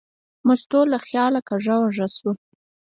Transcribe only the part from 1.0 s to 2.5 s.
خیاله کږه وږه شوه.